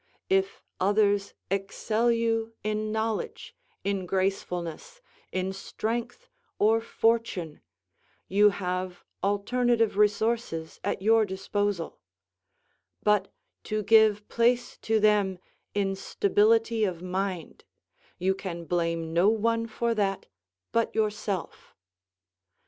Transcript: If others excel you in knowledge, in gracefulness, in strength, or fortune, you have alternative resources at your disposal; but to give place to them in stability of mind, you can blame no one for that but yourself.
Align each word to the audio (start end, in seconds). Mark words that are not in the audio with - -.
If 0.31 0.63
others 0.79 1.35
excel 1.51 2.09
you 2.11 2.55
in 2.63 2.91
knowledge, 2.91 3.55
in 3.83 4.07
gracefulness, 4.07 4.99
in 5.31 5.53
strength, 5.53 6.27
or 6.57 6.81
fortune, 6.81 7.61
you 8.27 8.49
have 8.49 9.03
alternative 9.23 9.97
resources 9.97 10.79
at 10.83 11.03
your 11.03 11.23
disposal; 11.23 11.99
but 13.03 13.31
to 13.65 13.83
give 13.83 14.27
place 14.27 14.75
to 14.79 14.99
them 14.99 15.37
in 15.75 15.95
stability 15.95 16.83
of 16.83 17.03
mind, 17.03 17.63
you 18.17 18.33
can 18.33 18.65
blame 18.65 19.13
no 19.13 19.29
one 19.29 19.67
for 19.67 19.93
that 19.93 20.25
but 20.71 20.95
yourself. 20.95 21.75